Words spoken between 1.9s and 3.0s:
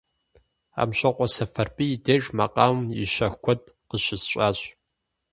и деж макъамэм